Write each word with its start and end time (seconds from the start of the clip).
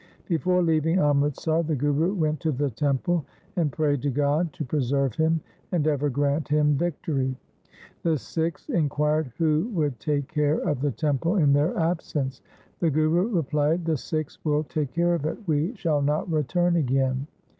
Before 0.27 0.63
leaving 0.63 0.97
Amritsar 0.97 1.61
the 1.61 1.75
Guru 1.75 2.15
went 2.15 2.39
to 2.39 2.51
the 2.51 2.71
temple 2.71 3.23
and 3.55 3.71
prayed 3.71 4.01
to 4.01 4.09
God 4.09 4.51
to 4.53 4.65
preserve 4.65 5.13
him 5.13 5.41
and 5.71 5.85
ever 5.85 6.09
grant 6.09 6.47
him 6.47 6.75
victory. 6.75 7.37
The 8.01 8.17
Sikhs 8.17 8.67
inquired 8.69 9.31
who 9.37 9.69
would 9.75 9.99
take 9.99 10.27
care 10.27 10.57
of 10.57 10.81
the 10.81 10.89
temple 10.91 11.35
in 11.35 11.53
their 11.53 11.77
absence. 11.77 12.41
The 12.79 12.89
Guru 12.89 13.27
replied,' 13.27 13.85
The 13.85 13.95
Sikhs 13.95 14.43
will 14.43 14.63
take 14.63 14.91
care 14.91 15.13
of 15.13 15.23
it. 15.27 15.37
We 15.47 15.75
shall 15.75 16.01
not 16.01 16.31
return 16.31 16.77
again.' 16.77 17.27